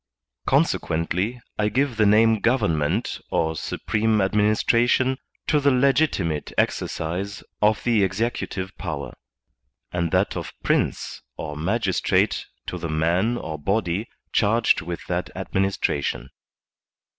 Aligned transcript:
Consequently, 0.47 1.39
I 1.59 1.69
give 1.69 1.97
the 1.97 2.07
name 2.07 2.39
government 2.39 3.21
or 3.29 3.55
supreme 3.55 4.19
administration 4.19 5.19
to 5.45 5.59
the 5.59 5.69
legitimate 5.69 6.51
exercise 6.57 7.43
of 7.61 7.83
the 7.83 8.03
executive 8.03 8.75
power, 8.79 9.13
and 9.91 10.09
that 10.09 10.35
of 10.35 10.53
Prince 10.63 11.21
or 11.37 11.55
magistrate 11.55 12.47
to 12.65 12.79
the 12.79 12.89
man 12.89 13.37
or 13.37 13.59
body 13.59 14.09
charged 14.33 14.81
with 14.81 15.05
that 15.05 15.29
administration. 15.35 16.31